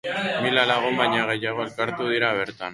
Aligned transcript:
Mila 0.45 0.63
lagun 0.71 0.97
baino 1.03 1.21
gehiago 1.29 1.65
elkartu 1.69 2.13
dira 2.17 2.37
bertan. 2.43 2.69